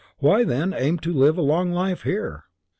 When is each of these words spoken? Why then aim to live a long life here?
Why 0.17 0.43
then 0.43 0.73
aim 0.73 0.97
to 1.05 1.13
live 1.13 1.37
a 1.37 1.43
long 1.43 1.71
life 1.73 2.01
here? 2.01 2.45